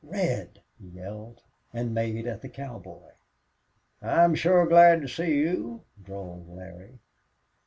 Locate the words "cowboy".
2.49-3.11